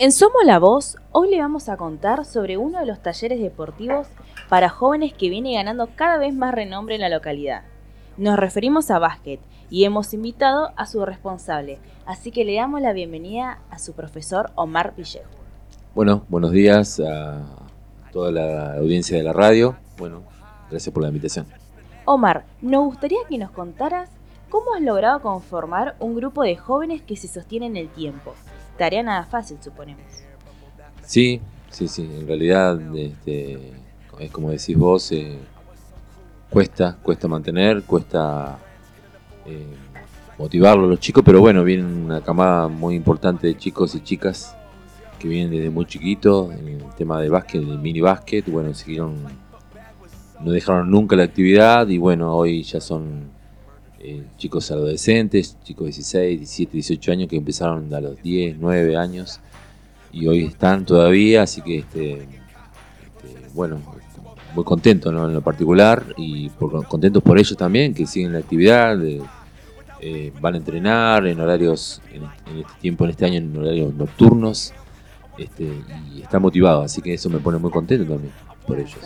En 0.00 0.12
Somos 0.12 0.44
la 0.44 0.60
Voz, 0.60 0.96
hoy 1.10 1.28
le 1.28 1.40
vamos 1.40 1.68
a 1.68 1.76
contar 1.76 2.24
sobre 2.24 2.56
uno 2.56 2.78
de 2.78 2.86
los 2.86 3.02
talleres 3.02 3.40
deportivos 3.40 4.06
para 4.48 4.68
jóvenes 4.68 5.12
que 5.12 5.28
viene 5.28 5.54
ganando 5.54 5.88
cada 5.96 6.18
vez 6.18 6.32
más 6.32 6.54
renombre 6.54 6.94
en 6.94 7.00
la 7.00 7.08
localidad. 7.08 7.64
Nos 8.16 8.38
referimos 8.38 8.92
a 8.92 9.00
básquet 9.00 9.40
y 9.70 9.82
hemos 9.82 10.14
invitado 10.14 10.70
a 10.76 10.86
su 10.86 11.04
responsable, 11.04 11.80
así 12.06 12.30
que 12.30 12.44
le 12.44 12.54
damos 12.54 12.80
la 12.80 12.92
bienvenida 12.92 13.58
a 13.70 13.80
su 13.80 13.92
profesor 13.92 14.52
Omar 14.54 14.94
Villejo. 14.96 15.30
Bueno, 15.96 16.24
buenos 16.28 16.52
días 16.52 17.00
a 17.00 17.44
toda 18.12 18.30
la 18.30 18.74
audiencia 18.74 19.18
de 19.18 19.24
la 19.24 19.32
radio. 19.32 19.76
Bueno, 19.98 20.22
gracias 20.70 20.94
por 20.94 21.02
la 21.02 21.08
invitación. 21.08 21.44
Omar, 22.04 22.44
nos 22.62 22.84
gustaría 22.84 23.18
que 23.28 23.36
nos 23.36 23.50
contaras 23.50 24.10
cómo 24.48 24.74
has 24.74 24.80
logrado 24.80 25.20
conformar 25.22 25.96
un 25.98 26.14
grupo 26.14 26.44
de 26.44 26.54
jóvenes 26.54 27.02
que 27.02 27.16
se 27.16 27.26
sostienen 27.26 27.76
en 27.76 27.88
el 27.88 27.88
tiempo 27.88 28.32
tarea 28.78 29.02
nada 29.02 29.24
fácil, 29.24 29.58
suponemos. 29.60 30.04
Sí, 31.04 31.40
sí, 31.70 31.88
sí. 31.88 32.08
En 32.18 32.26
realidad, 32.26 32.80
este, 32.96 33.72
es 34.18 34.30
como 34.30 34.50
decís 34.50 34.76
vos, 34.76 35.12
eh, 35.12 35.38
cuesta, 36.48 36.96
cuesta 37.02 37.28
mantener, 37.28 37.82
cuesta 37.82 38.58
eh, 39.44 39.66
motivarlo 40.38 40.84
a 40.84 40.88
los 40.88 41.00
chicos, 41.00 41.22
pero 41.26 41.40
bueno, 41.40 41.64
viene 41.64 41.84
una 41.84 42.20
camada 42.22 42.68
muy 42.68 42.94
importante 42.94 43.48
de 43.48 43.56
chicos 43.56 43.94
y 43.94 44.00
chicas 44.00 44.54
que 45.18 45.26
vienen 45.26 45.50
desde 45.50 45.70
muy 45.70 45.84
chiquitos 45.84 46.54
en 46.54 46.68
el 46.68 46.84
tema 46.96 47.20
de 47.20 47.28
básquet, 47.28 47.60
del 47.60 47.78
mini 47.78 48.00
básquet, 48.00 48.48
bueno, 48.48 48.72
siguieron, 48.72 49.16
no 50.40 50.52
dejaron 50.52 50.90
nunca 50.90 51.16
la 51.16 51.24
actividad 51.24 51.88
y 51.88 51.98
bueno, 51.98 52.34
hoy 52.36 52.62
ya 52.62 52.80
son 52.80 53.37
eh, 54.00 54.22
chicos 54.36 54.70
adolescentes, 54.70 55.56
chicos 55.64 55.86
de 55.86 55.92
16, 55.92 56.38
17, 56.38 56.72
18 56.72 57.12
años 57.12 57.28
que 57.28 57.36
empezaron 57.36 57.92
a 57.92 58.00
los 58.00 58.22
10, 58.22 58.56
9 58.58 58.96
años 58.96 59.40
y 60.12 60.26
hoy 60.26 60.44
están 60.44 60.84
todavía, 60.84 61.42
así 61.42 61.62
que 61.62 61.78
este, 61.78 62.12
este 62.12 63.48
bueno, 63.54 63.80
muy 64.54 64.64
contentos 64.64 65.12
en 65.12 65.34
lo 65.34 65.40
particular 65.40 66.04
y 66.16 66.48
por, 66.50 66.86
contentos 66.86 67.22
por 67.22 67.38
ellos 67.38 67.56
también 67.56 67.92
que 67.92 68.06
siguen 68.06 68.32
la 68.32 68.38
actividad, 68.38 68.98
eh, 70.00 70.32
van 70.40 70.54
a 70.54 70.58
entrenar 70.58 71.26
en 71.26 71.40
horarios, 71.40 72.00
en, 72.12 72.22
este 72.56 72.72
tiempo, 72.80 73.04
en 73.04 73.10
este 73.10 73.26
año, 73.26 73.38
en 73.38 73.56
horarios 73.56 73.94
nocturnos 73.94 74.72
este, 75.38 75.68
y 76.14 76.22
están 76.22 76.42
motivados, 76.42 76.84
así 76.84 77.02
que 77.02 77.14
eso 77.14 77.28
me 77.30 77.38
pone 77.38 77.58
muy 77.58 77.70
contento 77.70 78.12
también 78.12 78.32
por 78.64 78.78
ellos. 78.78 78.98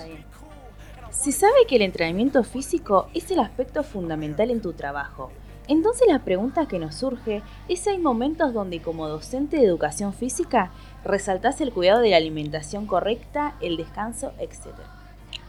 Se 1.22 1.30
sabe 1.30 1.54
que 1.68 1.76
el 1.76 1.82
entrenamiento 1.82 2.42
físico 2.42 3.06
es 3.14 3.30
el 3.30 3.38
aspecto 3.38 3.84
fundamental 3.84 4.50
en 4.50 4.60
tu 4.60 4.72
trabajo. 4.72 5.30
Entonces 5.68 6.08
la 6.08 6.24
pregunta 6.24 6.66
que 6.66 6.80
nos 6.80 6.96
surge 6.96 7.42
es 7.68 7.78
si 7.78 7.90
hay 7.90 7.98
momentos 7.98 8.52
donde 8.52 8.82
como 8.82 9.06
docente 9.06 9.56
de 9.56 9.64
educación 9.64 10.12
física 10.14 10.72
resaltás 11.04 11.60
el 11.60 11.70
cuidado 11.70 12.00
de 12.00 12.10
la 12.10 12.16
alimentación 12.16 12.86
correcta, 12.86 13.54
el 13.62 13.76
descanso, 13.76 14.32
etc. 14.40 14.74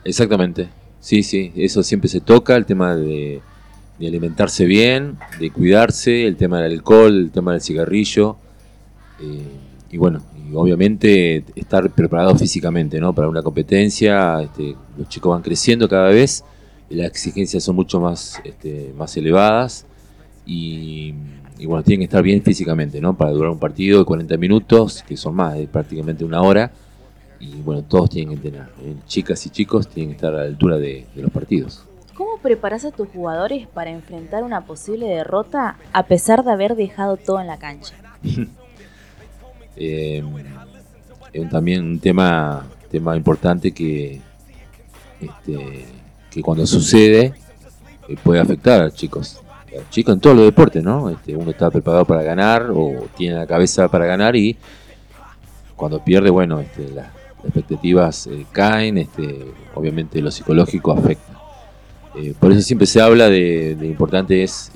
Exactamente, 0.04 0.70
sí, 1.00 1.24
sí, 1.24 1.52
eso 1.56 1.82
siempre 1.82 2.08
se 2.08 2.22
toca, 2.22 2.56
el 2.56 2.68
tema 2.68 2.96
de, 2.96 3.42
alimentarse 4.00 4.66
bien, 4.66 5.18
de 5.40 5.50
cuidarse, 5.50 6.28
el 6.28 6.38
tema 6.38 6.62
del 6.62 6.74
alcohol, 6.74 7.18
el 7.18 7.32
tema 7.32 7.54
del 7.54 7.62
cigarrillo. 7.62 8.38
Eh, 9.20 9.58
y 9.90 9.98
bueno, 9.98 10.22
obviamente 10.54 11.44
estar 11.56 11.90
preparado 11.92 12.36
físicamente 12.36 13.00
¿no? 13.00 13.14
para 13.14 13.30
una 13.30 13.42
competencia. 13.42 14.42
Este, 14.42 14.76
los 14.98 15.08
chicos 15.10 15.32
van 15.32 15.42
creciendo 15.42 15.88
cada 15.88 16.10
vez, 16.10 16.44
y 16.90 16.96
las 16.96 17.08
exigencias 17.08 17.64
son 17.64 17.76
mucho 17.76 18.00
más, 18.00 18.40
este, 18.44 18.94
más 18.96 19.16
elevadas 19.18 19.86
y, 20.46 21.14
bueno, 21.66 21.84
tienen 21.84 22.02
que 22.02 22.06
estar 22.06 22.22
bien 22.22 22.42
físicamente 22.44 23.00
¿no? 23.00 23.16
para 23.16 23.32
durar 23.32 23.50
un 23.50 23.60
partido 23.60 24.00
de 24.00 24.06
40 24.06 24.38
minutos, 24.38 25.04
que 25.08 25.16
son 25.16 25.36
más 25.36 25.56
de 25.56 25.68
prácticamente 25.68 26.26
una 26.26 26.42
hora. 26.42 26.72
Y 27.40 27.62
bueno, 27.62 27.84
todos 27.84 28.10
tienen 28.10 28.30
que 28.30 28.36
entrenar. 28.36 28.72
¿eh? 28.82 28.96
Chicas 29.06 29.46
y 29.46 29.50
chicos 29.50 29.88
tienen 29.88 30.12
que 30.12 30.16
estar 30.16 30.34
a 30.34 30.40
la 30.40 30.44
altura 30.44 30.78
de, 30.78 31.06
los 31.16 31.32
partidos. 31.32 31.84
¿Cómo 32.14 32.38
preparas 32.38 32.86
a 32.86 32.92
tus 32.92 33.08
jugadores 33.10 33.68
para 33.68 33.90
enfrentar 33.90 34.44
una 34.44 34.66
posible 34.66 35.08
derrota 35.08 35.78
a 35.94 36.04
pesar 36.06 36.44
de 36.44 36.52
haber 36.52 36.76
dejado 36.76 37.18
todo 37.18 37.42
en 37.42 37.48
la 37.48 37.58
cancha? 37.58 37.96
Eh, 39.76 40.24
es 41.32 41.50
también 41.50 41.84
un 41.84 42.00
tema, 42.00 42.66
tema 42.92 43.16
importante 43.16 43.72
que, 43.72 44.22
este, 45.20 45.86
que 46.30 46.42
cuando 46.42 46.66
sucede 46.68 47.34
eh, 48.08 48.16
puede 48.24 48.40
afectar 48.40 48.82
a 48.82 48.92
chicos. 48.92 49.40
Chicos 49.90 50.14
en 50.14 50.20
todos 50.20 50.36
los 50.36 50.46
deportes, 50.46 50.84
¿no? 50.84 51.10
Este, 51.10 51.36
uno 51.36 51.50
está 51.50 51.72
preparado 51.72 52.06
para 52.06 52.22
ganar 52.22 52.70
o 52.72 53.08
tiene 53.18 53.38
la 53.38 53.48
cabeza 53.48 53.88
para 53.88 54.06
ganar 54.06 54.36
y 54.36 54.56
cuando 55.76 56.04
pierde, 56.04 56.30
bueno, 56.30 56.60
este, 56.60 56.90
las 56.92 57.08
expectativas 57.44 58.28
eh, 58.28 58.46
caen, 58.52 59.00
este, 59.00 59.48
obviamente 59.74 60.22
lo 60.22 60.30
psicológico 60.30 60.92
afecta. 60.92 61.34
por 62.40 62.52
eso 62.52 62.62
siempre 62.62 62.86
se 62.86 63.02
habla 63.02 63.28
de, 63.30 63.76
de 63.76 63.88
importante 63.88 64.44
es, 64.44 64.72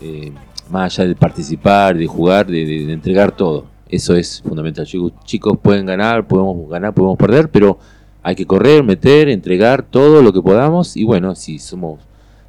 más 0.72 0.97
allá 0.97 1.09
de 1.09 1.16
participar, 1.16 1.96
de 1.96 2.08
jugar, 2.08 2.47
de 2.47 2.91
entregar 2.91 3.31
todo 3.31 3.77
eso 3.90 4.16
es 4.16 4.42
fundamental. 4.42 4.86
Chicos, 4.86 5.58
pueden 5.62 5.86
ganar, 5.86 6.28
podemos 6.28 6.70
ganar, 6.70 6.94
podemos 6.94 7.18
perder, 7.18 7.50
pero 7.50 7.78
hay 8.24 8.36
que 8.36 8.46
correr, 8.46 8.84
meter, 8.84 9.30
entregar 9.30 9.84
todo 9.84 10.22
lo 10.22 10.34
que 10.34 10.42
podamos. 10.42 10.98
Y 10.98 11.03
bueno, 11.03 11.36
si 11.36 11.59
somos, 11.59 12.00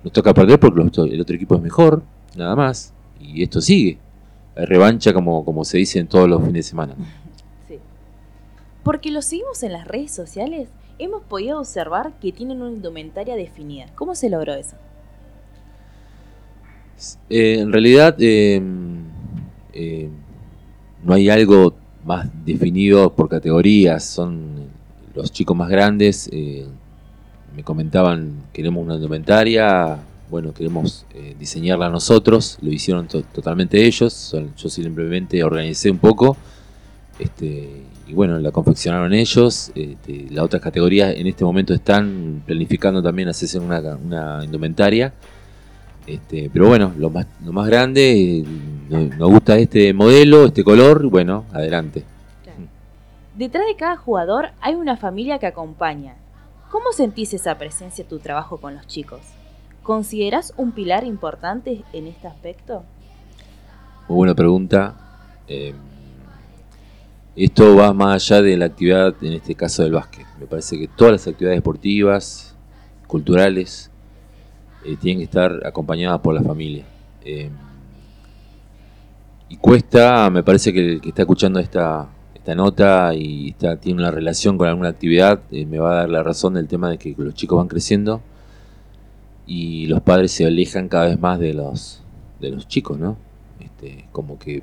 nos 0.02 0.12
toca 0.12 0.34
perder 0.34 0.58
porque 0.58 0.80
el 0.80 1.20
otro 1.20 1.36
equipo 1.36 1.54
es 1.54 1.62
mejor, 1.62 2.02
nada 2.36 2.56
más. 2.56 2.92
Y 3.20 3.42
esto 3.42 3.60
sigue. 3.60 3.98
Revancha 4.56 5.12
como, 5.12 5.44
como 5.44 5.64
se 5.64 5.78
dice 5.78 5.98
en 5.98 6.08
todos 6.08 6.28
los 6.28 6.40
fines 6.40 6.54
de 6.54 6.62
semana. 6.64 6.94
Sí. 7.68 7.78
Porque 8.82 9.10
lo 9.10 9.22
seguimos 9.22 9.62
en 9.62 9.72
las 9.72 9.86
redes 9.86 10.10
sociales, 10.10 10.68
hemos 10.98 11.22
podido 11.22 11.60
observar 11.60 12.12
que 12.20 12.32
tienen 12.32 12.60
una 12.60 12.72
indumentaria 12.72 13.36
definida. 13.36 13.86
¿Cómo 13.94 14.14
se 14.14 14.30
logró 14.30 14.54
eso? 14.54 14.76
Eh, 17.30 17.60
en 17.60 17.72
realidad, 17.72 18.16
em, 18.18 19.04
eh, 19.72 20.10
no 21.04 21.14
hay 21.14 21.28
algo 21.28 21.74
más 22.04 22.28
definido 22.44 23.14
por 23.14 23.28
categorías, 23.28 24.04
son 24.04 24.68
los 25.14 25.32
chicos 25.32 25.56
más 25.56 25.68
grandes, 25.68 26.28
eh, 26.32 26.66
me 27.54 27.62
comentaban, 27.62 28.44
queremos 28.52 28.84
una 28.84 28.94
indumentaria, 28.94 29.98
bueno, 30.30 30.52
queremos 30.52 31.06
eh, 31.14 31.34
diseñarla 31.38 31.88
nosotros, 31.88 32.58
lo 32.62 32.70
hicieron 32.70 33.08
totalmente 33.08 33.84
ellos, 33.84 34.34
yo 34.56 34.68
simplemente 34.68 35.42
organicé 35.42 35.90
un 35.90 35.98
poco, 35.98 36.36
este, 37.18 37.82
y 38.06 38.12
bueno, 38.12 38.38
la 38.38 38.50
confeccionaron 38.52 39.12
ellos, 39.12 39.72
este, 39.74 40.26
las 40.30 40.44
otras 40.44 40.62
categorías 40.62 41.14
en 41.16 41.26
este 41.26 41.44
momento 41.44 41.74
están 41.74 42.42
planificando 42.46 43.02
también 43.02 43.28
hacerse 43.28 43.58
una, 43.58 43.80
una 43.96 44.44
indumentaria, 44.44 45.12
este, 46.08 46.48
pero 46.50 46.68
bueno, 46.68 46.92
lo 46.96 47.10
más, 47.10 47.26
lo 47.44 47.52
más 47.52 47.66
grande, 47.66 48.42
nos 48.88 49.30
gusta 49.30 49.58
este 49.58 49.92
modelo, 49.92 50.46
este 50.46 50.64
color, 50.64 51.06
bueno, 51.10 51.44
adelante. 51.52 52.02
Detrás 53.36 53.66
de 53.66 53.76
cada 53.76 53.96
jugador 53.96 54.48
hay 54.60 54.74
una 54.74 54.96
familia 54.96 55.38
que 55.38 55.46
acompaña. 55.46 56.16
¿Cómo 56.70 56.92
sentís 56.92 57.34
esa 57.34 57.58
presencia 57.58 58.04
de 58.04 58.10
tu 58.10 58.18
trabajo 58.18 58.56
con 58.56 58.74
los 58.74 58.86
chicos? 58.86 59.20
¿Consideras 59.82 60.54
un 60.56 60.72
pilar 60.72 61.04
importante 61.04 61.82
en 61.92 62.06
este 62.06 62.26
aspecto? 62.26 62.84
Muy 64.08 64.16
buena 64.16 64.34
pregunta. 64.34 64.96
Eh, 65.46 65.74
esto 67.36 67.76
va 67.76 67.92
más 67.92 68.30
allá 68.30 68.42
de 68.42 68.56
la 68.56 68.64
actividad, 68.64 69.14
en 69.22 69.34
este 69.34 69.54
caso 69.54 69.82
del 69.82 69.92
básquet. 69.92 70.26
Me 70.40 70.46
parece 70.46 70.78
que 70.78 70.88
todas 70.88 71.12
las 71.12 71.26
actividades 71.28 71.58
deportivas, 71.58 72.56
culturales, 73.06 73.87
eh, 74.84 74.96
tienen 74.96 75.18
que 75.18 75.24
estar 75.24 75.66
acompañadas 75.66 76.20
por 76.20 76.34
la 76.34 76.42
familia. 76.42 76.84
Eh, 77.24 77.50
y 79.48 79.56
cuesta, 79.56 80.28
me 80.30 80.42
parece 80.42 80.72
que 80.72 80.94
el 80.94 81.00
que 81.00 81.08
está 81.08 81.22
escuchando 81.22 81.58
esta, 81.58 82.08
esta 82.34 82.54
nota 82.54 83.14
y 83.14 83.50
está, 83.50 83.76
tiene 83.76 84.00
una 84.00 84.10
relación 84.10 84.58
con 84.58 84.68
alguna 84.68 84.90
actividad, 84.90 85.40
eh, 85.50 85.66
me 85.66 85.78
va 85.78 85.92
a 85.92 85.94
dar 85.96 86.10
la 86.10 86.22
razón 86.22 86.54
del 86.54 86.68
tema 86.68 86.90
de 86.90 86.98
que 86.98 87.14
los 87.16 87.34
chicos 87.34 87.58
van 87.58 87.68
creciendo 87.68 88.20
y 89.46 89.86
los 89.86 90.02
padres 90.02 90.32
se 90.32 90.46
alejan 90.46 90.88
cada 90.88 91.06
vez 91.06 91.18
más 91.18 91.38
de 91.38 91.54
los, 91.54 92.02
de 92.40 92.50
los 92.50 92.68
chicos, 92.68 92.98
¿no? 92.98 93.16
Este, 93.60 94.04
como 94.12 94.38
que 94.38 94.62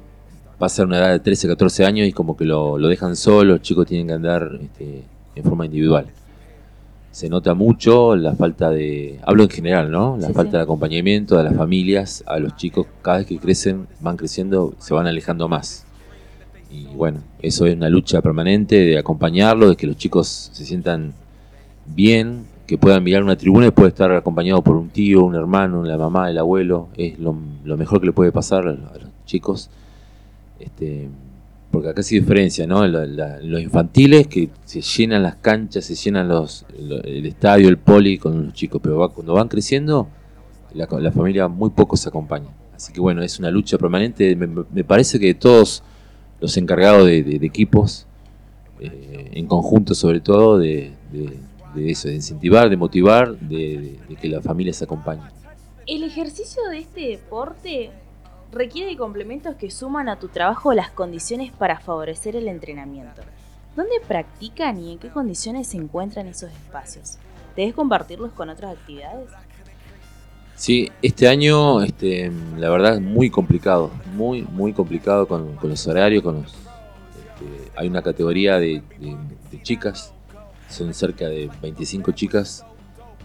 pasa 0.59 0.83
una 0.83 0.99
edad 0.99 1.11
de 1.11 1.19
13, 1.19 1.47
14 1.49 1.85
años 1.85 2.07
y 2.07 2.13
como 2.13 2.37
que 2.37 2.45
lo, 2.45 2.77
lo 2.77 2.87
dejan 2.87 3.15
solo, 3.15 3.53
los 3.53 3.61
chicos 3.61 3.87
tienen 3.87 4.07
que 4.07 4.13
andar 4.13 4.59
este, 4.61 5.03
en 5.35 5.43
forma 5.43 5.65
individual 5.65 6.07
se 7.15 7.29
nota 7.29 7.53
mucho 7.53 8.17
la 8.17 8.35
falta 8.35 8.69
de, 8.69 9.21
hablo 9.23 9.43
en 9.43 9.49
general, 9.49 9.89
¿no? 9.89 10.17
La 10.19 10.31
falta 10.31 10.57
de 10.57 10.63
acompañamiento 10.63 11.37
de 11.37 11.45
las 11.45 11.55
familias 11.55 12.25
a 12.27 12.39
los 12.39 12.57
chicos, 12.57 12.87
cada 13.01 13.19
vez 13.19 13.25
que 13.25 13.37
crecen, 13.37 13.87
van 14.01 14.17
creciendo, 14.17 14.73
se 14.79 14.93
van 14.93 15.07
alejando 15.07 15.47
más. 15.47 15.85
Y 16.69 16.87
bueno, 16.87 17.21
eso 17.41 17.67
es 17.67 17.75
una 17.77 17.87
lucha 17.87 18.21
permanente 18.21 18.75
de 18.75 18.97
acompañarlo, 18.97 19.69
de 19.69 19.77
que 19.77 19.87
los 19.87 19.95
chicos 19.95 20.49
se 20.51 20.65
sientan 20.65 21.13
bien, 21.85 22.47
que 22.67 22.77
puedan 22.77 23.01
mirar 23.01 23.23
una 23.23 23.37
tribuna 23.37 23.67
y 23.67 23.71
puede 23.71 23.87
estar 23.87 24.11
acompañado 24.11 24.61
por 24.61 24.75
un 24.75 24.89
tío, 24.89 25.23
un 25.23 25.35
hermano, 25.35 25.85
la 25.85 25.97
mamá, 25.97 26.29
el 26.29 26.37
abuelo, 26.37 26.89
es 26.97 27.17
lo, 27.17 27.33
mejor 27.77 28.01
que 28.01 28.07
le 28.07 28.11
puede 28.11 28.33
pasar 28.33 28.67
a, 28.67 28.73
los 28.73 29.25
chicos. 29.25 29.69
Este, 30.59 31.07
porque 31.71 31.89
acá 31.89 32.03
se 32.03 32.15
diferencia, 32.15 32.65
¿no? 32.65 32.87
los 32.87 33.61
infantiles 33.61 34.27
que 34.27 34.49
se 34.63 34.81
llenan 34.81 35.23
las 35.23 35.35
canchas, 35.35 35.83
se 35.85 35.95
llenan 35.95 36.27
los, 36.27 36.65
el 36.77 37.25
estadio, 37.25 37.67
el 37.67 37.77
poli 37.77 38.17
con 38.17 38.45
los 38.45 38.53
chicos, 38.53 38.79
pero 38.81 39.09
cuando 39.09 39.33
van 39.33 39.49
creciendo, 39.49 40.07
la, 40.73 41.11
familia 41.11 41.47
muy 41.47 41.69
poco 41.69 41.97
se 41.97 42.09
acompaña. 42.09 42.49
Así 42.75 42.91
que 42.91 42.99
bueno, 42.99 43.21
es 43.21 43.39
una 43.39 43.49
lucha 43.49 43.77
permanente. 43.77 44.35
Me, 44.35 44.83
parece 44.83 45.19
que 45.19 45.33
todos 45.33 45.83
los 46.39 46.55
encargados 46.57 47.05
de, 47.05 47.19
equipos, 47.41 48.05
eh, 48.79 49.31
en 49.33 49.47
conjunto 49.47 49.95
sobre 49.95 50.19
todo, 50.19 50.57
de, 50.57 50.93
eso, 51.77 52.09
de 52.09 52.15
incentivar, 52.15 52.69
de 52.69 52.77
motivar, 52.77 53.37
de, 53.39 53.97
que 54.21 54.27
la 54.27 54.41
familia 54.41 54.73
se 54.73 54.83
acompañe. 54.83 55.23
El 55.87 56.03
ejercicio 56.03 56.61
de 56.69 56.79
este 56.79 57.01
deporte 57.09 57.91
requiere 58.55 58.91
de 58.91 58.97
complementos 58.97 59.55
que 59.55 59.69
suman 59.69 60.07
a 60.07 60.17
tu 60.17 60.29
trabajo 60.29 60.73
las 60.73 60.89
condiciones 60.89 61.51
para 61.51 61.79
favorecer 61.79 62.37
el 62.37 62.47
entrenamiento. 62.47 63.21
¿Dónde 63.75 63.95
practican 64.07 64.79
y 64.79 64.93
en 64.93 64.97
qué 64.97 65.09
condiciones 65.09 65.67
se 65.67 65.77
encuentran 65.77 66.27
esos 66.27 66.49
espacios? 66.49 67.17
¿Debes 67.57 67.73
compartirlos 67.73 68.31
con 68.31 68.49
otras 68.49 68.77
actividades? 68.77 69.29
Sí, 70.55 70.89
este 71.01 71.27
año, 71.27 71.81
este, 71.81 72.31
la 72.57 72.69
verdad, 72.69 72.95
es 72.95 73.01
muy 73.01 73.29
complicado, 73.29 73.91
muy, 74.15 74.43
muy 74.43 74.71
complicado 74.71 75.27
con, 75.27 75.57
los 75.61 75.87
horarios, 75.87 76.23
con 76.23 76.43
los, 76.43 76.53
este, 76.53 77.71
hay 77.75 77.89
una 77.89 78.01
categoría 78.01 78.57
de, 78.57 78.81
chicas, 79.63 80.13
son 80.69 80.93
cerca 80.93 81.27
de 81.27 81.51
25 81.61 82.13
chicas 82.13 82.65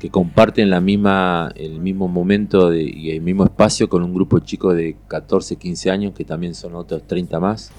que 0.01 0.09
comparten 0.09 0.71
la 0.71 0.81
misma, 0.81 1.53
el 1.55 1.79
mismo 1.79 2.09
momento 2.09 2.75
y 2.75 3.11
el 3.11 3.21
mismo 3.21 3.45
espacio 3.45 3.87
con 3.91 4.03
un 4.03 4.15
grupo 4.15 4.41
de 4.41 4.47
chicos 4.47 4.75
de 4.75 4.97
14, 5.07 5.57
15 5.57 5.91
años, 5.91 6.15
que 6.15 6.25
también 6.25 6.55
son 6.55 6.75
otros 6.75 7.07
30 7.07 7.39
más. 7.39 7.71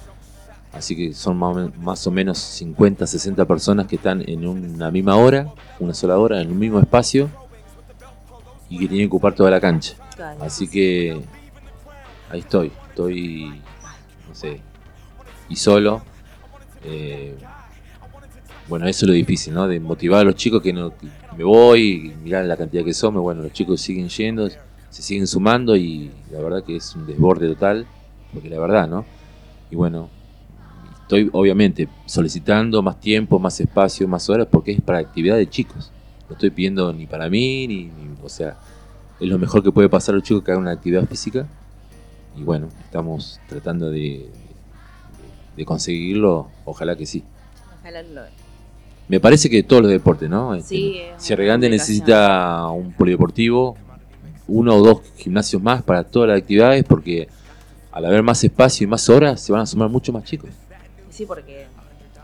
Así 0.72 0.96
que 0.96 1.14
son 1.14 1.38
más 1.38 2.08
o 2.08 2.12
menos 2.12 2.38
50, 2.38 3.08
60 3.08 3.44
personas 3.46 3.88
que 3.88 3.96
están 3.96 4.24
en 4.30 4.48
una 4.48 4.92
misma 4.92 5.16
hora, 5.16 5.52
una 5.80 5.96
sola 5.96 6.18
hora, 6.20 6.40
en 6.40 6.52
un 6.52 6.60
mismo 6.60 6.80
espacio 6.80 7.28
y 8.70 8.78
que 8.78 8.88
tiene 8.88 9.04
que 9.04 9.08
ocupar 9.08 9.34
toda 9.34 9.50
la 9.50 9.60
cancha. 9.60 9.96
Así 10.40 10.68
que 10.68 11.20
ahí 12.30 12.40
estoy, 12.40 12.72
estoy, 12.90 13.62
no 14.30 14.36
sé, 14.36 14.62
y 15.50 15.56
solo. 15.56 16.04
Eh, 16.84 17.36
bueno, 18.72 18.88
eso 18.88 19.04
es 19.04 19.10
lo 19.10 19.14
difícil, 19.14 19.54
¿no? 19.54 19.68
De 19.68 19.82
motivar 19.82 20.22
a 20.22 20.24
los 20.24 20.36
chicos 20.36 20.62
que 20.62 20.72
no 20.72 20.94
me 21.38 21.44
voy, 21.44 22.16
mirar 22.24 22.46
la 22.46 22.56
cantidad 22.56 22.86
que 22.86 22.94
somos, 22.94 23.22
bueno, 23.22 23.42
los 23.42 23.52
chicos 23.52 23.82
siguen 23.82 24.08
yendo, 24.08 24.50
se 24.90 25.02
siguen 25.02 25.28
sumando 25.28 25.76
y 25.76 26.10
la 26.32 26.40
verdad 26.40 26.64
que 26.64 26.78
es 26.78 26.96
un 26.96 27.06
desborde 27.06 27.50
total, 27.50 27.86
porque 28.32 28.50
la 28.50 28.60
verdad, 28.60 28.88
¿no? 28.88 29.04
Y 29.72 29.76
bueno, 29.76 30.10
estoy 31.02 31.30
obviamente 31.34 31.90
solicitando 32.06 32.82
más 32.82 32.98
tiempo, 33.02 33.40
más 33.40 33.60
espacio, 33.60 34.08
más 34.08 34.30
horas, 34.30 34.48
porque 34.50 34.72
es 34.72 34.82
para 34.82 35.00
actividad 35.00 35.36
de 35.36 35.50
chicos. 35.50 35.92
No 36.30 36.36
estoy 36.36 36.50
pidiendo 36.50 36.94
ni 36.94 37.08
para 37.08 37.30
mí, 37.30 37.68
ni 37.68 37.92
o 38.24 38.30
sea, 38.30 38.56
es 39.20 39.28
lo 39.28 39.38
mejor 39.38 39.64
que 39.64 39.74
puede 39.74 39.90
pasar 39.90 40.16
a 40.16 40.20
los 40.20 40.24
chicos 40.24 40.46
que 40.46 40.52
hagan 40.52 40.62
una 40.62 40.72
actividad 40.72 41.06
física. 41.10 41.46
Y 42.38 42.44
bueno, 42.44 42.70
estamos 42.86 43.38
tratando 43.50 43.90
de, 43.90 44.30
de 45.58 45.66
conseguirlo, 45.66 46.48
ojalá 46.64 46.96
que 46.96 47.06
sí. 47.06 47.22
Ojalá 47.82 48.02
lo 48.04 48.22
Me 49.12 49.20
parece 49.20 49.50
que 49.50 49.62
todos 49.62 49.82
los 49.82 49.92
deportes, 49.92 50.30
¿no? 50.30 50.58
Sí, 50.62 51.02
Sierra 51.18 51.44
Grande 51.44 51.70
necesita 51.70 52.66
un 52.70 52.94
polideportivo, 52.94 53.76
uno 54.48 54.78
o 54.78 54.82
dos 54.82 55.02
gimnasios 55.18 55.62
más 55.62 55.84
para 55.84 56.06
todas 56.06 56.30
las 56.30 56.38
actividades, 56.38 56.86
porque 56.86 57.28
al 57.92 58.06
haber 58.06 58.24
más 58.24 58.42
espacio 58.42 58.86
y 58.86 58.88
más 58.88 59.10
horas, 59.10 59.42
se 59.42 59.52
van 59.52 59.64
a 59.64 59.66
sumar 59.66 59.90
mucho 59.90 60.14
más 60.14 60.24
chicos. 60.24 60.50
Sí, 61.10 61.26
porque 61.26 61.66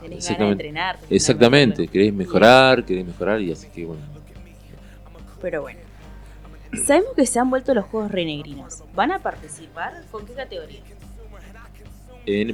tenés 0.01 0.25
ganas 0.29 0.39
de 0.39 0.51
entrenar. 0.53 0.97
Exactamente, 1.09 1.89
querés 1.89 2.13
mejorar, 2.13 2.85
querés 2.85 3.05
mejorar 3.05 3.41
y 3.41 3.51
así 3.51 3.67
que 3.67 3.83
bueno. 3.83 4.03
Pero 5.41 5.63
bueno. 5.63 5.81
Sabemos 6.85 7.11
que 7.17 7.25
se 7.25 7.37
han 7.37 7.49
vuelto 7.49 7.73
los 7.73 7.83
Juegos 7.83 8.13
Renegrinos. 8.13 8.81
¿Van 8.95 9.11
a 9.11 9.19
participar? 9.19 10.05
¿Con 10.09 10.25
qué 10.25 10.31
categoría? 10.31 10.79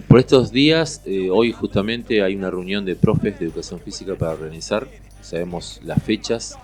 Por 0.08 0.20
estos 0.20 0.52
días, 0.52 1.02
eh, 1.06 1.30
hoy 1.32 1.52
justamente 1.52 2.22
hay 2.22 2.36
una 2.36 2.52
reunión 2.52 2.86
de 2.86 2.96
profes 2.96 3.40
de 3.40 3.46
educación 3.46 3.80
física 3.80 4.14
para 4.16 4.34
organizar. 4.34 4.88
Sabemos 5.22 5.80
las 5.84 6.02
fechas 6.04 6.56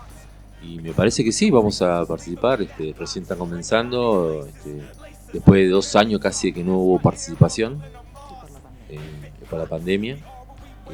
y 0.62 0.78
me 0.78 0.92
parece 0.92 1.24
que 1.24 1.32
sí, 1.32 1.50
vamos 1.50 1.82
a 1.82 2.06
participar. 2.06 2.62
Este, 2.62 2.94
recién 2.96 3.22
están 3.22 3.38
comenzando, 3.38 4.46
este, 4.46 4.82
después 5.32 5.60
de 5.60 5.68
dos 5.70 5.96
años 5.96 6.20
casi 6.20 6.52
que 6.52 6.62
no 6.62 6.78
hubo 6.78 7.00
participación 7.00 7.82
eh, 8.88 8.98
por 9.48 9.58
la 9.58 9.66
pandemia. 9.66 10.16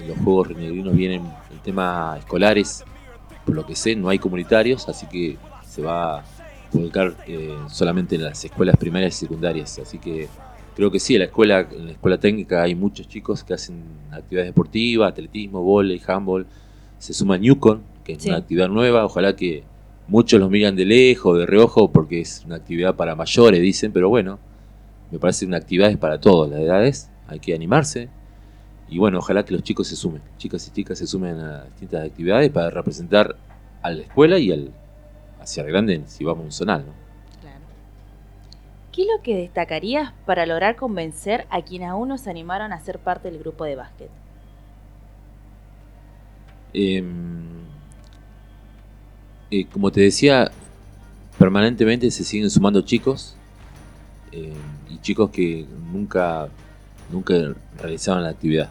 los 0.08 0.16
Juegos 0.18 0.48
Renegrinos 0.48 0.96
vienen 0.96 1.22
en 1.50 1.58
temas 1.62 2.18
escolares, 2.20 2.82
por 3.44 3.54
lo 3.54 3.66
que 3.66 3.76
sé, 3.76 3.94
no 3.94 4.08
hay 4.08 4.18
comunitarios, 4.18 4.88
así 4.88 5.06
que 5.06 5.36
se 5.66 5.82
va 5.82 6.24
publicar 6.70 7.16
eh, 7.26 7.54
solamente 7.68 8.16
en 8.16 8.24
las 8.24 8.44
escuelas 8.44 8.76
primarias 8.76 9.16
y 9.16 9.18
secundarias. 9.20 9.78
Así 9.78 9.98
que 9.98 10.28
creo 10.76 10.90
que 10.90 11.00
sí, 11.00 11.14
en 11.14 11.20
la 11.20 11.24
escuela, 11.24 11.66
en 11.72 11.86
la 11.86 11.92
escuela 11.92 12.20
técnica 12.20 12.62
hay 12.62 12.74
muchos 12.74 13.08
chicos 13.08 13.42
que 13.42 13.54
hacen 13.54 13.82
actividades 14.10 14.50
deportivas, 14.50 15.10
atletismo, 15.10 15.62
volei, 15.62 16.00
handball. 16.06 16.46
Se 16.98 17.14
suma 17.14 17.38
Newcon, 17.38 17.82
que 18.04 18.12
es 18.12 18.26
una 18.26 18.36
actividad 18.36 18.68
nueva. 18.68 19.06
Ojalá 19.06 19.34
que 19.34 19.64
muchos 20.06 20.38
los 20.38 20.50
miran 20.50 20.76
de 20.76 20.84
lejos, 20.84 21.38
de 21.38 21.46
reojo, 21.46 21.90
porque 21.90 22.20
es 22.20 22.44
una 22.44 22.56
actividad 22.56 22.94
para 22.94 23.16
mayores, 23.16 23.60
dicen, 23.62 23.90
pero 23.90 24.10
bueno, 24.10 24.38
me 25.10 25.18
parece 25.18 25.46
una 25.46 25.56
actividad 25.56 25.98
para 25.98 26.20
todas 26.20 26.50
las 26.50 26.60
edades. 26.60 27.10
Hay 27.26 27.40
que 27.40 27.54
animarse. 27.54 28.10
Y 28.88 28.98
bueno, 28.98 29.18
ojalá 29.18 29.46
que 29.46 29.54
los 29.54 29.62
chicos 29.62 29.88
se 29.88 29.96
sumen, 29.96 30.20
chicas 30.36 30.68
y 30.68 30.72
chicas 30.72 30.98
se 30.98 31.06
sumen 31.06 31.36
a 31.40 31.64
distintas 31.64 32.04
actividades 32.04 32.50
para 32.50 32.68
representar 32.68 33.34
a 33.80 33.90
la 33.90 34.02
escuela 34.02 34.38
y 34.38 34.52
al, 34.52 34.72
hacia 35.40 35.62
el 35.62 35.70
grande 35.70 36.02
si 36.06 36.22
vamos 36.22 36.42
a 36.42 36.44
un 36.44 36.52
zonal. 36.52 36.84
¿no? 36.86 37.05
¿Qué 38.96 39.02
es 39.02 39.08
lo 39.14 39.22
que 39.22 39.36
destacarías 39.36 40.14
para 40.24 40.46
lograr 40.46 40.74
convencer 40.74 41.46
a 41.50 41.60
quienes 41.60 41.90
aún 41.90 42.08
no 42.08 42.16
se 42.16 42.30
animaron 42.30 42.72
a 42.72 42.80
ser 42.80 42.98
parte 42.98 43.30
del 43.30 43.38
grupo 43.38 43.66
de 43.66 43.76
básquet? 43.76 44.08
Em, 46.72 47.44
eh, 49.50 49.66
como 49.66 49.92
te 49.92 50.00
decía, 50.00 50.50
permanentemente 51.38 52.10
se 52.10 52.24
siguen 52.24 52.48
sumando 52.48 52.80
chicos 52.80 53.36
em, 54.32 54.54
y 54.88 54.98
chicos 55.02 55.28
que 55.28 55.66
nunca, 55.92 56.48
nunca 57.12 57.34
realizaban 57.76 58.22
la 58.22 58.30
actividad. 58.30 58.70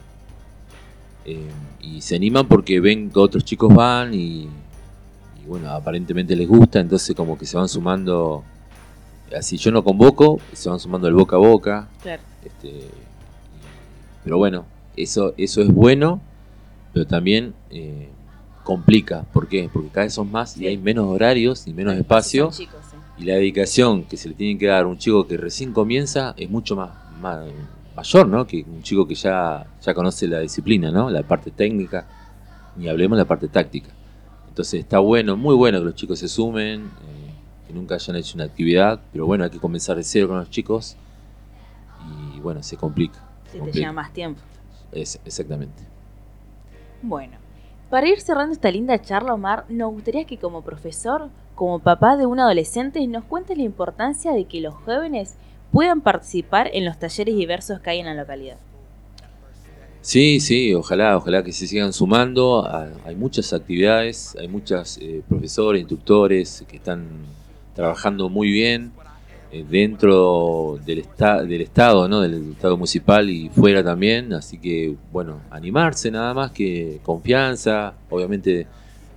Em, 1.23 1.51
y 1.79 2.01
se 2.01 2.15
animan 2.15 2.47
porque 2.47 2.79
ven 2.79 3.11
que 3.11 3.19
otros 3.19 3.45
chicos 3.45 3.71
van 3.71 4.15
y 4.15 4.49
bueno, 5.45 5.69
aparentemente 5.69 6.35
les 6.35 6.47
gusta, 6.47 6.79
entonces 6.79 7.15
como 7.15 7.37
que 7.37 7.45
se 7.45 7.55
van 7.55 7.69
sumando, 7.69 8.43
así 9.35 9.57
yo 9.57 9.71
no 9.71 9.83
convoco, 9.83 10.39
se 10.53 10.69
van 10.69 10.79
sumando 10.79 11.07
el 11.07 11.13
boca 11.13 11.35
a 11.35 11.39
boca. 11.39 11.87
Este, 12.43 12.89
pero 14.23 14.37
bueno, 14.37 14.65
eso, 14.97 15.33
eso 15.37 15.61
es 15.61 15.67
bueno, 15.67 16.21
pero 16.93 17.05
también 17.05 17.53
eh, 17.69 18.09
complica. 18.63 19.23
¿Por 19.33 19.47
qué? 19.47 19.69
Porque 19.71 19.89
cada 19.89 20.05
vez 20.05 20.13
son 20.13 20.31
más 20.31 20.57
y 20.57 20.67
hay 20.67 20.77
menos 20.77 21.05
horarios 21.05 21.67
y 21.67 21.73
menos 21.73 21.95
espacio. 21.95 22.49
Y 23.17 23.23
la 23.23 23.35
dedicación 23.35 24.03
que 24.03 24.17
se 24.17 24.27
le 24.29 24.35
tiene 24.35 24.59
que 24.59 24.67
dar 24.67 24.83
a 24.83 24.87
un 24.87 24.97
chico 24.97 25.25
que 25.25 25.37
recién 25.37 25.71
comienza 25.71 26.33
es 26.37 26.49
mucho 26.49 26.75
más, 26.75 26.91
mayor, 27.95 28.27
¿no? 28.27 28.45
Que 28.45 28.65
un 28.67 28.83
chico 28.83 29.07
que 29.07 29.15
ya, 29.15 29.65
ya 29.81 29.93
conoce 29.93 30.27
la 30.27 30.39
disciplina, 30.39 30.91
¿no? 30.91 31.09
La 31.09 31.23
parte 31.23 31.49
técnica, 31.49 32.05
ni 32.75 32.89
hablemos 32.89 33.17
de 33.17 33.23
la 33.23 33.27
parte 33.27 33.47
táctica. 33.47 33.89
Entonces 34.49 34.81
está 34.81 34.99
bueno, 34.99 35.37
muy 35.37 35.55
bueno 35.55 35.79
que 35.79 35.85
los 35.85 35.95
chicos 35.95 36.19
se 36.19 36.27
sumen, 36.27 36.81
eh, 36.81 37.24
que 37.67 37.73
nunca 37.73 37.95
hayan 37.95 38.15
hecho 38.15 38.35
una 38.35 38.45
actividad, 38.45 38.99
pero 39.11 39.25
bueno, 39.25 39.43
hay 39.43 39.49
que 39.49 39.59
comenzar 39.59 39.97
de 39.97 40.03
cero 40.03 40.27
con 40.27 40.37
los 40.37 40.49
chicos 40.49 40.95
y 42.35 42.39
bueno, 42.39 42.61
se 42.63 42.77
complica. 42.77 43.19
Se 43.51 43.59
te 43.59 43.71
lleva 43.71 43.91
más 43.91 44.13
tiempo. 44.13 44.41
Es, 44.91 45.19
exactamente. 45.25 45.83
Bueno, 47.01 47.37
para 47.89 48.07
ir 48.07 48.19
cerrando 48.19 48.53
esta 48.53 48.71
linda 48.71 49.01
charla, 49.01 49.33
Omar, 49.33 49.65
nos 49.69 49.91
gustaría 49.91 50.25
que 50.25 50.37
como 50.37 50.61
profesor, 50.61 51.29
como 51.55 51.79
papá 51.79 52.17
de 52.17 52.25
un 52.25 52.39
adolescente, 52.39 53.05
nos 53.07 53.23
cuentes 53.23 53.57
la 53.57 53.63
importancia 53.63 54.31
de 54.31 54.45
que 54.45 54.61
los 54.61 54.73
jóvenes 54.73 55.35
puedan 55.71 56.01
participar 56.01 56.69
en 56.73 56.85
los 56.85 56.97
talleres 56.97 57.35
diversos 57.35 57.79
que 57.79 57.89
hay 57.89 57.99
en 57.99 58.05
la 58.05 58.13
localidad. 58.13 58.57
Sí, 60.01 60.39
sí, 60.39 60.73
ojalá, 60.73 61.17
ojalá 61.17 61.43
que 61.43 61.51
se 61.51 61.65
sigan 61.65 61.91
sumando. 61.91 62.63
Ah, 62.63 62.89
hay 63.05 63.15
muchas 63.15 63.51
actividades, 63.53 64.35
hay 64.39 64.47
muchos 64.47 64.99
eh, 64.99 65.23
profesores, 65.27 65.81
instructores 65.81 66.63
que 66.67 66.77
están 66.77 67.07
trabajando 67.75 68.29
muy 68.29 68.49
bien 68.51 68.91
eh, 69.51 69.63
dentro 69.69 70.79
del, 70.85 71.05
del 71.47 71.61
Estado, 71.61 72.07
¿no? 72.07 72.21
del 72.21 72.51
Estado 72.51 72.77
municipal 72.77 73.29
y 73.29 73.49
fuera 73.49 73.83
también. 73.83 74.33
Así 74.33 74.57
que, 74.57 74.95
bueno, 75.11 75.41
animarse 75.51 76.09
nada 76.09 76.33
más 76.33 76.51
que 76.51 76.99
confianza. 77.03 77.93
Obviamente 78.09 78.65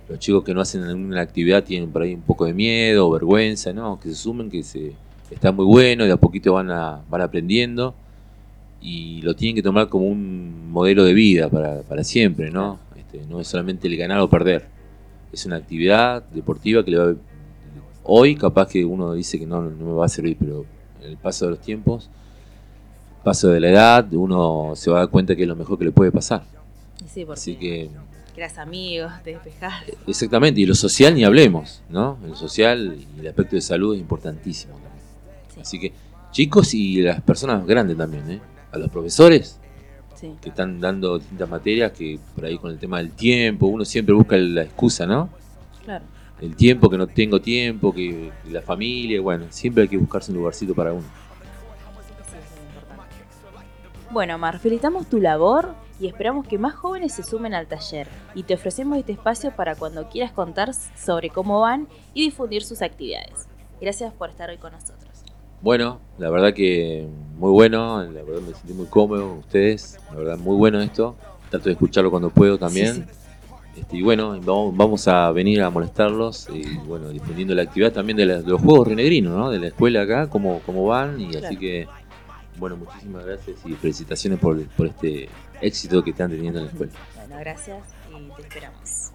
los 0.07 0.19
chicos 0.19 0.43
que 0.43 0.53
no 0.53 0.61
hacen 0.61 0.87
ninguna 0.87 1.21
actividad 1.21 1.63
tienen 1.63 1.91
por 1.91 2.01
ahí 2.01 2.13
un 2.13 2.21
poco 2.21 2.45
de 2.45 2.53
miedo 2.53 3.07
o 3.07 3.11
vergüenza, 3.11 3.73
¿no? 3.73 3.99
Que 3.99 4.09
se 4.09 4.15
sumen, 4.15 4.49
que 4.49 4.63
se 4.63 4.93
está 5.31 5.51
muy 5.51 5.65
bueno 5.65 6.03
y 6.03 6.07
de 6.07 6.13
a 6.13 6.17
poquito 6.17 6.53
van, 6.53 6.71
a, 6.71 7.01
van 7.09 7.21
aprendiendo 7.21 7.93
y 8.81 9.21
lo 9.21 9.35
tienen 9.35 9.55
que 9.55 9.61
tomar 9.61 9.89
como 9.89 10.07
un 10.07 10.71
modelo 10.71 11.03
de 11.03 11.13
vida 11.13 11.49
para, 11.49 11.81
para 11.81 12.03
siempre, 12.03 12.49
¿no? 12.49 12.79
Este, 12.95 13.21
no 13.27 13.39
es 13.39 13.47
solamente 13.47 13.87
el 13.87 13.97
ganar 13.97 14.19
o 14.19 14.29
perder. 14.29 14.67
Es 15.31 15.45
una 15.45 15.57
actividad 15.57 16.23
deportiva 16.29 16.83
que 16.83 16.91
le 16.91 16.97
va 16.97 17.13
Hoy 18.11 18.35
capaz 18.35 18.67
que 18.69 18.83
uno 18.83 19.13
dice 19.13 19.37
que 19.37 19.45
no, 19.45 19.61
no 19.61 19.85
me 19.85 19.93
va 19.93 20.05
a 20.05 20.09
servir, 20.09 20.35
pero 20.39 20.65
en 21.01 21.09
el 21.11 21.17
paso 21.17 21.45
de 21.45 21.51
los 21.51 21.61
tiempos, 21.61 22.09
paso 23.23 23.49
de 23.49 23.59
la 23.59 23.69
edad, 23.69 24.11
uno 24.13 24.73
se 24.75 24.89
va 24.89 24.97
a 24.97 24.99
dar 25.01 25.09
cuenta 25.09 25.35
que 25.35 25.43
es 25.43 25.47
lo 25.47 25.55
mejor 25.55 25.77
que 25.77 25.85
le 25.85 25.91
puede 25.91 26.11
pasar. 26.11 26.43
Sí, 27.07 27.23
porque 27.23 27.39
Así 27.39 27.55
que 27.55 27.89
creas 28.33 28.57
amigos, 28.57 29.11
te 29.23 29.31
despejás. 29.33 29.83
Exactamente, 30.07 30.59
y 30.59 30.65
lo 30.65 30.73
social 30.73 31.13
ni 31.13 31.23
hablemos, 31.23 31.83
¿no? 31.89 32.17
El 32.25 32.35
social 32.35 32.97
y 33.15 33.19
el 33.19 33.27
aspecto 33.27 33.55
de 33.55 33.61
salud 33.61 33.93
es 33.93 34.01
importantísimo 34.01 34.73
también. 34.73 34.93
Sí. 35.53 35.59
Así 35.61 35.79
que 35.79 35.93
chicos 36.31 36.73
y 36.73 37.01
las 37.01 37.21
personas 37.21 37.65
grandes 37.67 37.95
también, 37.95 38.29
¿eh? 38.31 38.41
A 38.71 38.77
los 38.79 38.89
profesores 38.89 39.59
Sí. 40.15 40.33
que 40.41 40.49
están 40.49 40.81
dando 40.81 41.17
distintas 41.19 41.47
materias 41.47 41.91
que 41.93 42.19
por 42.35 42.43
ahí 42.43 42.57
con 42.57 42.71
el 42.71 42.79
tema 42.79 42.97
del 42.97 43.11
tiempo, 43.11 43.67
uno 43.67 43.85
siempre 43.85 44.13
busca 44.15 44.35
la 44.35 44.63
excusa, 44.63 45.05
¿no? 45.05 45.29
Claro. 45.85 46.03
El 46.41 46.55
tiempo, 46.55 46.89
que 46.89 46.97
no 46.97 47.07
tengo 47.07 47.41
tiempo, 47.41 47.93
que, 47.93 48.31
que 48.43 48.51
la 48.51 48.61
familia, 48.61 49.19
bueno, 49.19 49.45
siempre 49.49 49.83
hay 49.83 49.89
que 49.89 49.97
buscarse 49.97 50.31
un 50.31 50.37
lugarcito 50.37 50.73
para 50.73 50.93
uno. 50.93 51.05
Bueno, 54.11 54.37
Mar, 54.37 54.57
felicitamos 54.57 55.07
tu 55.07 55.19
labor 55.19 55.75
y 55.99 56.07
esperamos 56.07 56.47
que 56.47 56.57
más 56.57 56.73
jóvenes 56.73 57.13
se 57.13 57.23
sumen 57.23 57.53
al 57.53 57.67
taller 57.67 58.07
y 58.33 58.43
te 58.43 58.53
ofrecemos 58.53 58.97
este 58.97 59.11
espacio 59.11 59.51
para 59.55 59.75
cuando 59.75 60.07
quieras 60.09 60.31
contar 60.31 60.71
sobre 60.73 61.29
cómo 61.29 61.59
van 61.59 61.87
y 62.13 62.23
difundir 62.23 62.63
sus 62.63 62.81
actividades. 62.81 63.47
Gracias 63.79 64.13
por 64.13 64.29
estar 64.29 64.49
hoy 64.49 64.57
con 64.57 64.71
nosotros. 64.71 65.23
Bueno, 65.61 65.99
la 66.17 66.29
verdad 66.29 66.53
que 66.53 67.07
muy 67.37 67.51
bueno, 67.51 68.01
la 68.03 68.23
verdad 68.23 68.41
me 68.41 68.53
sentí 68.53 68.73
muy 68.73 68.87
cómodo 68.87 69.29
con 69.29 69.37
ustedes, 69.39 69.99
la 70.09 70.17
verdad 70.17 70.37
muy 70.37 70.55
bueno 70.55 70.81
esto. 70.81 71.15
Trato 71.49 71.65
de 71.65 71.73
escucharlo 71.73 72.09
cuando 72.09 72.29
puedo 72.29 72.57
también. 72.57 72.95
Sí, 72.95 73.18
Este, 73.79 73.97
y 73.97 74.01
bueno, 74.01 74.39
vamos, 74.73 75.07
a 75.07 75.31
venir 75.31 75.61
a 75.61 75.69
molestarlos 75.69 76.47
y 76.53 76.63
bueno, 76.79 77.09
difundiendo 77.09 77.53
la 77.55 77.63
actividad 77.63 77.91
también 77.93 78.17
de, 78.17 78.25
la- 78.25 78.41
de 78.41 78.49
los 78.49 78.61
juegos 78.61 78.87
renegrinos, 78.87 79.33
¿no? 79.37 79.49
De 79.49 79.59
la 79.59 79.67
escuela 79.67 80.01
acá, 80.01 80.27
cómo, 80.29 80.61
cómo 80.65 80.85
van 80.85 81.19
y 81.19 81.27
Claro. 81.27 81.45
así 81.47 81.57
que 81.57 81.87
bueno, 82.57 82.75
muchísimas 82.75 83.25
gracias 83.25 83.57
y 83.65 83.73
felicitaciones 83.73 84.37
por, 84.39 84.61
por 84.69 84.87
este 84.87 85.29
éxito 85.61 86.03
que 86.03 86.09
están 86.11 86.29
teniendo 86.29 86.59
en 86.59 86.65
la 86.65 86.71
escuela. 86.71 86.91
Bueno, 87.15 87.35
gracias 87.39 87.77
y 88.11 88.35
te 88.35 88.41
esperamos. 88.41 89.11